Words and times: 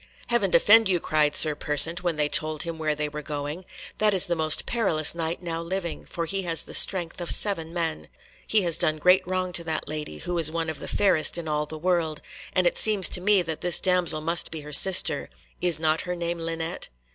"Heaven 0.29 0.49
defend 0.49 0.89
you," 0.89 0.99
cried 0.99 1.35
Sir 1.35 1.53
Persant, 1.53 2.01
when 2.01 2.15
they 2.15 2.27
told 2.27 2.63
him 2.63 2.79
where 2.79 2.95
they 2.95 3.07
were 3.07 3.21
going; 3.21 3.65
"that 3.99 4.15
is 4.15 4.25
the 4.25 4.35
most 4.35 4.65
perilous 4.65 5.13
Knight 5.13 5.43
now 5.43 5.61
living, 5.61 6.07
for 6.07 6.25
he 6.25 6.41
has 6.41 6.63
the 6.63 6.73
strength 6.73 7.21
of 7.21 7.29
seven 7.29 7.71
men. 7.71 8.07
He 8.47 8.63
has 8.63 8.79
done 8.79 8.97
great 8.97 9.21
wrong 9.27 9.53
to 9.53 9.63
that 9.65 9.87
lady, 9.87 10.17
who 10.17 10.39
is 10.39 10.49
one 10.51 10.71
of 10.71 10.79
the 10.79 10.87
fairest 10.87 11.37
in 11.37 11.47
all 11.47 11.67
the 11.67 11.77
world, 11.77 12.19
and 12.51 12.65
it 12.65 12.79
seems 12.79 13.09
to 13.09 13.21
me 13.21 13.43
that 13.43 13.61
this 13.61 13.79
damsel 13.79 14.21
must 14.21 14.49
be 14.49 14.61
her 14.61 14.73
sister. 14.73 15.29
Is 15.61 15.77
not 15.77 16.01
her 16.01 16.15
name 16.15 16.39
Linet?" 16.39 16.89